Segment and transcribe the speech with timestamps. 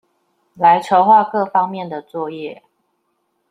[0.55, 2.63] 來籌畫各方面的作業